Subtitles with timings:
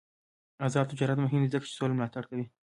[0.65, 2.45] آزاد تجارت مهم دی ځکه چې سوله ملاتړ کوي.